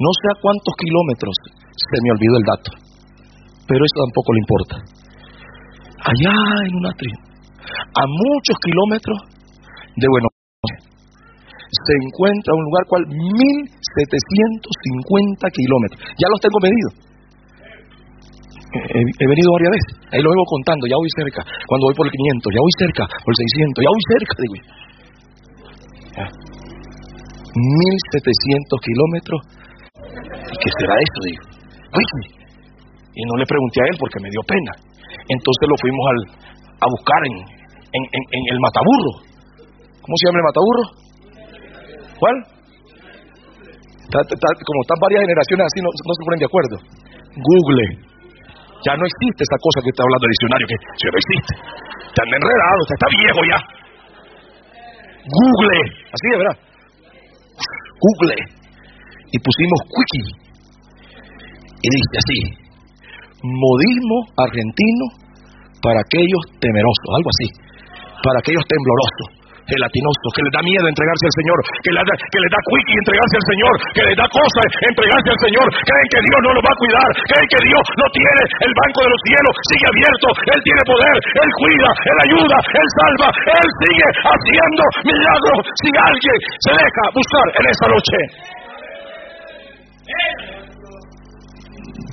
[0.00, 1.36] no sé a cuántos kilómetros,
[1.76, 2.70] se me olvidó el dato,
[3.68, 4.76] pero eso tampoco le importa.
[6.00, 7.20] Allá en una tribu,
[7.96, 9.18] a muchos kilómetros
[9.96, 10.39] de Buenos
[11.70, 16.02] se encuentra un lugar cual 1750 kilómetros.
[16.18, 16.98] Ya los tengo medidos.
[18.70, 21.42] He, he, venido varias veces, ahí lo vengo contando, ya voy cerca.
[21.66, 24.54] Cuando voy por el 500, ya voy cerca, por el 600, ya voy cerca, digo.
[26.14, 26.30] Ya.
[27.50, 29.42] 1700 kilómetros.
[30.54, 31.18] ¿Y qué será eso?
[31.26, 31.42] Digo.
[33.10, 34.70] Y no le pregunté a él porque me dio pena.
[35.26, 36.30] Entonces lo fuimos al,
[36.78, 39.26] a buscar en, en, en el Mataburro.
[39.98, 41.09] ¿Cómo se llama el Mataburro?
[42.20, 42.36] ¿Cuál?
[44.10, 46.76] como están varias generaciones así, no, se ponen de acuerdo.
[47.32, 47.86] Google.
[48.84, 51.52] Ya no existe esa cosa que está hablando el diccionario, que si no existe.
[52.10, 53.58] Están enredados, está viejo ya.
[55.24, 55.80] Google.
[56.10, 56.56] Así de verdad.
[58.02, 58.36] Google.
[59.30, 60.26] Y pusimos Quickie.
[61.80, 62.38] Y dice así,
[63.40, 65.04] modismo argentino
[65.80, 67.46] para aquellos temerosos, algo así,
[68.20, 69.39] para aquellos temblorosos,
[69.70, 73.36] gelatinosos, que les da miedo entregarse al Señor, que les da, que les da entregarse
[73.38, 76.72] al Señor, que les da cosas entregarse al Señor, creen que Dios no los va
[76.74, 80.60] a cuidar, creen que Dios no tiene el banco de los cielos, sigue abierto, Él
[80.66, 86.72] tiene poder, Él cuida, Él ayuda, Él salva, Él sigue haciendo milagros si alguien se
[86.74, 88.18] deja buscar en esta noche.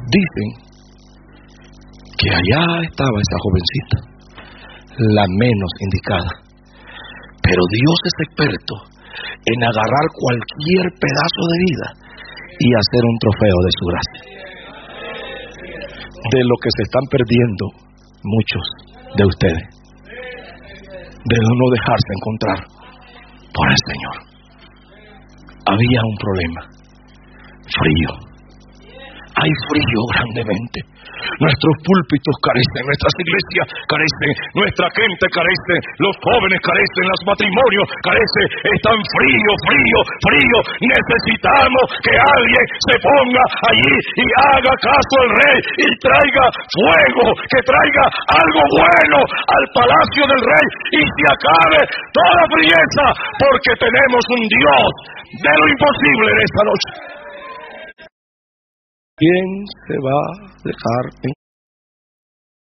[0.07, 0.49] Dicen
[2.17, 3.97] que allá estaba esa jovencita,
[4.97, 6.46] la menos indicada.
[7.47, 8.73] Pero Dios es experto
[9.23, 11.87] en agarrar cualquier pedazo de vida
[12.59, 14.21] y hacer un trofeo de su gracia.
[16.27, 17.65] De lo que se están perdiendo
[18.19, 18.65] muchos
[19.15, 19.67] de ustedes.
[21.23, 22.59] De no dejarse encontrar
[23.55, 24.17] por el Señor.
[25.71, 26.61] Había un problema.
[27.79, 28.27] Frío
[29.37, 30.79] hay frío grandemente.
[31.37, 38.47] Nuestros púlpitos carecen, nuestras iglesias carecen, nuestra gente carece, los jóvenes carecen, los matrimonios carecen,
[38.73, 40.57] están frío, frío, frío.
[40.81, 47.61] Necesitamos que alguien se ponga allí y haga caso al rey y traiga fuego, que
[47.61, 51.81] traiga algo bueno al palacio del rey y se acabe
[52.17, 53.05] toda frieza,
[53.37, 54.89] porque tenemos un Dios
[55.37, 57.16] de lo imposible en esta noche.
[59.17, 59.49] ¿Quién
[59.89, 61.03] se va a dejar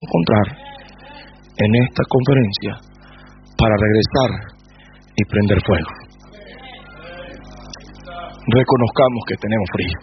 [0.01, 2.73] encontrar en esta conferencia
[3.61, 4.57] para regresar
[5.21, 5.93] y prender fuego?
[8.41, 9.99] Reconozcamos que tenemos frío.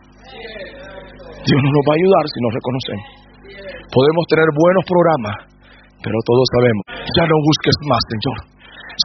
[1.41, 3.07] Dios no nos va a ayudar si nos reconocemos.
[3.89, 5.37] Podemos tener buenos programas,
[6.05, 6.85] pero todos sabemos,
[7.17, 8.37] ya no busques más, Señor.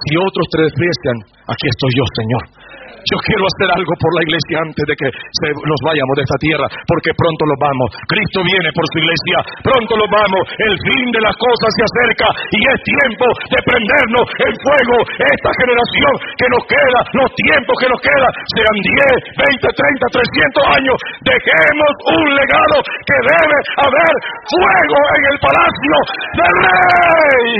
[0.04, 1.16] Si otros te desprecian,
[1.48, 2.67] aquí estoy yo, Señor.
[3.09, 6.66] Yo quiero hacer algo por la iglesia antes de que nos vayamos de esta tierra,
[6.85, 7.88] porque pronto lo vamos.
[8.05, 10.42] Cristo viene por su iglesia, pronto lo vamos.
[10.61, 15.51] El fin de las cosas se acerca y es tiempo de prendernos en fuego esta
[15.57, 20.97] generación que nos queda, los tiempos que nos quedan, sean 10, 20, 30, 300 años.
[21.25, 22.77] Dejemos un legado
[23.09, 24.14] que debe haber
[24.53, 25.97] fuego en el palacio
[26.37, 27.57] del rey.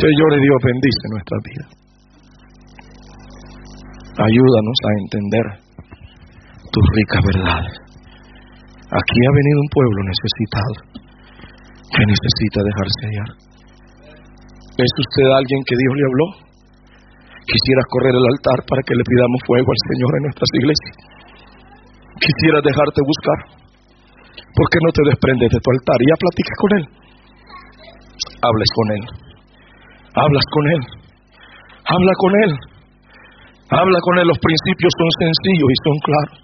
[0.00, 1.87] Señor Dios, bendice nuestra vida.
[4.18, 5.46] Ayúdanos a entender
[6.74, 7.74] tus ricas verdades.
[8.90, 10.74] Aquí ha venido un pueblo necesitado
[11.94, 13.30] que necesita dejarse hallar.
[14.74, 16.26] ¿Es usted alguien que Dios le habló?
[17.46, 20.96] Quisieras correr el altar para que le pidamos fuego al Señor en nuestras iglesias.
[22.18, 23.38] Quisieras dejarte buscar.
[24.34, 26.84] ¿Por qué no te desprendes de tu altar y ya platiques con Él?
[28.42, 29.04] Hables con Él.
[30.10, 30.82] Hablas con Él.
[31.86, 32.77] Habla con Él.
[33.68, 36.36] Habla con él, los principios son sencillos y son claros.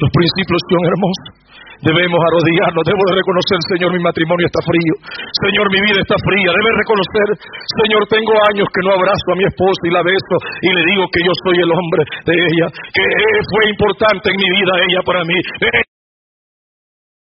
[0.00, 1.42] Los principios son hermosos.
[1.82, 4.94] Debemos arrodillarnos, debo de reconocer, Señor, mi matrimonio está frío.
[5.42, 6.54] Señor, mi vida está fría.
[6.54, 7.26] Debe reconocer,
[7.82, 11.04] Señor, tengo años que no abrazo a mi esposa y la beso y le digo
[11.10, 13.04] que yo soy el hombre de ella, que
[13.50, 15.38] fue importante en mi vida ella para mí.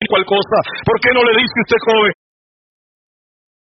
[0.09, 2.18] Cosa, ¿por qué no le dice usted, joven?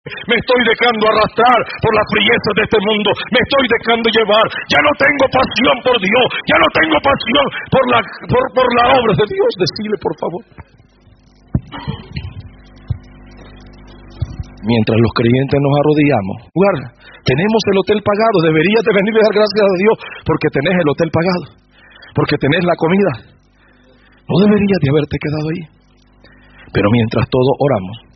[0.04, 3.10] Me estoy dejando arrastrar por las friezas de este mundo.
[3.32, 4.46] Me estoy dejando llevar.
[4.68, 6.28] Ya no tengo pasión por Dios.
[6.44, 9.50] Ya no tengo pasión por la, por, la obra de Dios.
[9.64, 10.44] Decile, por favor.
[14.60, 16.38] Mientras los creyentes nos arrodillamos,
[17.24, 18.38] tenemos el hotel pagado.
[18.44, 19.96] Deberías de venir a dar gracias a Dios
[20.28, 21.44] porque tenés el hotel pagado.
[22.12, 23.12] Porque tenés la comida.
[24.28, 25.64] No deberías de haberte quedado ahí.
[26.76, 28.13] Pero mientras todos oramos,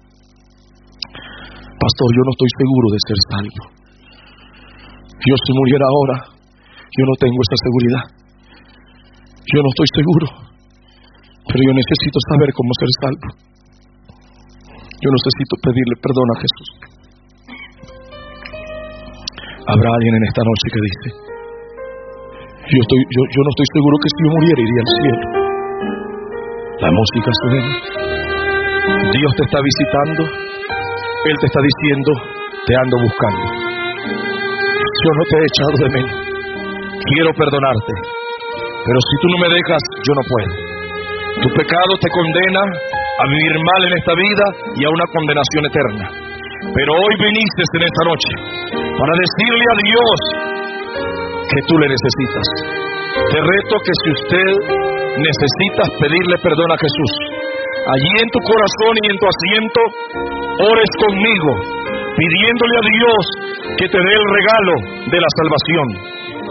[1.78, 3.62] Pastor, yo no estoy seguro de ser salvo.
[5.22, 6.18] Yo si muriera ahora,
[6.90, 8.04] yo no tengo esa seguridad.
[9.46, 10.28] Yo no estoy seguro,
[11.46, 13.28] pero yo necesito saber cómo ser salvo.
[14.98, 16.70] Yo necesito pedirle perdón a Jesús.
[19.70, 21.08] Habrá alguien en esta noche que dice,
[22.74, 25.26] yo, estoy, yo, yo no estoy seguro que si yo muriera iría al cielo.
[26.82, 27.72] La música suena.
[29.14, 30.57] Dios te está visitando
[31.28, 32.10] él te está diciendo,
[32.66, 33.44] te ando buscando.
[34.08, 36.04] Yo no te he echado de mí.
[36.98, 37.94] Quiero perdonarte.
[38.88, 40.54] Pero si tú no me dejas, yo no puedo.
[41.44, 46.06] Tu pecado te condena a vivir mal en esta vida y a una condenación eterna.
[46.74, 48.32] Pero hoy viniste en esta noche
[48.98, 50.18] para decirle a Dios
[51.52, 52.48] que tú le necesitas.
[53.32, 54.50] Te reto que si usted
[55.20, 57.12] necesitas pedirle perdón a Jesús,
[57.92, 59.82] allí en tu corazón y en tu asiento,
[60.58, 61.52] ores conmigo,
[62.18, 63.24] pidiéndole a Dios
[63.78, 64.74] que te dé el regalo
[65.06, 65.88] de la salvación.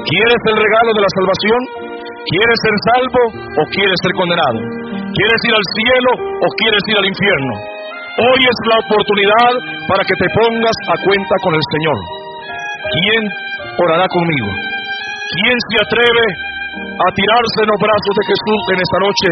[0.07, 1.61] ¿Quieres el regalo de la salvación?
[2.07, 3.23] ¿Quieres ser salvo
[3.59, 4.59] o quieres ser condenado?
[5.11, 7.55] ¿Quieres ir al cielo o quieres ir al infierno?
[8.17, 9.53] Hoy es la oportunidad
[9.91, 11.99] para que te pongas a cuenta con el Señor.
[12.95, 13.23] ¿Quién
[13.83, 14.51] orará conmigo?
[14.55, 16.27] ¿Quién se atreve
[16.79, 19.29] a tirarse en los brazos de Jesús en esta noche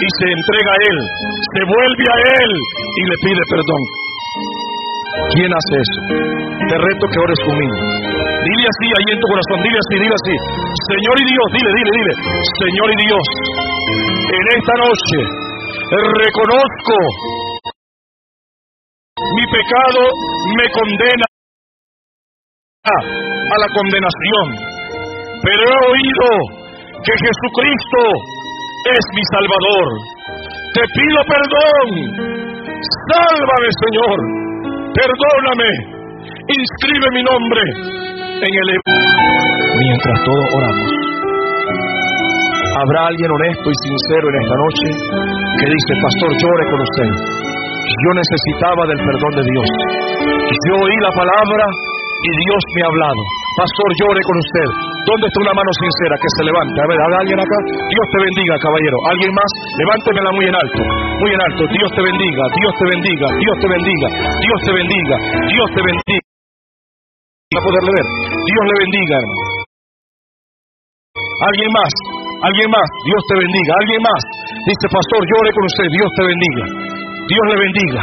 [0.00, 0.98] y se entrega a Él,
[1.28, 3.82] se vuelve a Él y le pide perdón.
[5.36, 6.00] ¿Quién hace eso?
[6.70, 7.76] Te reto que ores conmigo.
[7.76, 10.34] Dile así ahí en tu corazón, dile así, dile así.
[10.88, 12.12] Señor y Dios, dile, dile, dile.
[12.64, 13.24] Señor y Dios,
[14.30, 15.18] en esta noche
[15.90, 16.96] reconozco
[19.36, 20.02] mi pecado
[20.56, 21.26] me condena
[22.84, 24.46] a la condenación.
[25.42, 26.28] Pero he oído
[27.04, 28.00] que Jesucristo
[28.88, 29.86] es mi Salvador.
[30.72, 31.88] Te pido perdón.
[33.10, 34.18] Sálvame, Señor.
[34.96, 35.70] Perdóname.
[36.48, 37.62] Inscribe mi nombre
[38.40, 38.68] en el...
[39.80, 40.90] Mientras todos oramos,
[42.74, 44.86] habrá alguien honesto y sincero en esta noche
[45.60, 47.10] que dice, Pastor, llore con usted.
[47.90, 49.68] Yo necesitaba del perdón de Dios.
[50.68, 51.64] Yo oí la palabra
[52.22, 53.22] y Dios me ha hablado.
[53.60, 54.68] Pastor, llore con usted.
[55.04, 56.80] ¿Dónde está una mano sincera que se levante?
[56.80, 57.58] A ver, ¿hay alguien acá?
[57.92, 58.96] Dios te bendiga, caballero.
[59.12, 59.50] ¿Alguien más?
[59.76, 60.80] Levántemela muy en alto.
[61.20, 61.62] Muy en alto.
[61.68, 66.24] Dios te bendiga, Dios te bendiga, Dios te bendiga, Dios te bendiga, Dios te bendiga.
[67.52, 68.06] ¿Va a poderle ver?
[68.48, 69.44] Dios le bendiga, hermano.
[71.20, 71.92] ¿Alguien más?
[72.48, 72.88] ¿Alguien más?
[73.12, 73.72] Dios te bendiga.
[73.76, 74.20] ¿Alguien más?
[74.72, 75.88] Dice, pastor, llore con usted.
[76.00, 76.64] Dios te bendiga.
[77.28, 78.02] Dios le bendiga.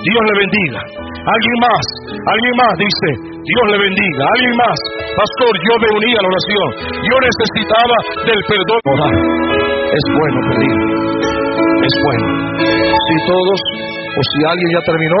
[0.00, 0.80] Dios le bendiga.
[1.12, 1.84] Alguien más,
[2.26, 3.08] alguien más dice,
[3.44, 4.22] Dios le bendiga.
[4.32, 4.78] Alguien más,
[5.14, 6.68] pastor, yo me uní a la oración.
[7.04, 9.10] Yo necesitaba del perdón.
[9.92, 10.76] Es bueno pedir.
[11.84, 12.26] Es bueno.
[12.56, 13.60] Si todos,
[14.16, 15.18] o si alguien ya terminó,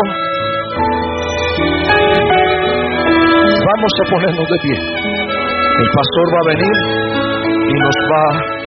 [3.66, 4.76] vamos a ponernos de pie.
[4.76, 6.76] El pastor va a venir
[7.68, 8.51] y nos va